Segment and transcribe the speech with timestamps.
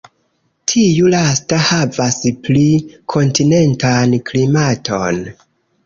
[0.71, 2.17] Tiu lasta havas
[2.49, 2.65] pli
[3.17, 5.27] kontinentan klimaton.